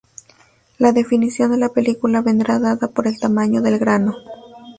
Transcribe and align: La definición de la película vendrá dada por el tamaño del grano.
La 0.79 0.93
definición 0.93 1.51
de 1.51 1.59
la 1.59 1.69
película 1.69 2.23
vendrá 2.23 2.57
dada 2.57 2.87
por 2.87 3.05
el 3.07 3.19
tamaño 3.19 3.61
del 3.61 3.77
grano. 3.77 4.15